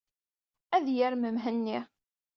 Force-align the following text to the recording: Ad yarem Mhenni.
Ad 0.75 0.85
yarem 0.95 1.23
Mhenni. 1.35 1.79